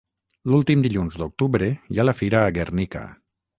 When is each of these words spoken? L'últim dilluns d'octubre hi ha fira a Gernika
L'últim 0.51 0.85
dilluns 0.85 1.17
d'octubre 1.23 1.69
hi 1.97 2.03
ha 2.07 2.17
fira 2.23 2.43
a 2.47 2.51
Gernika 2.59 3.07